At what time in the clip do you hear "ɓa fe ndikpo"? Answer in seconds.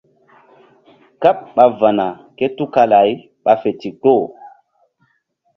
3.43-4.11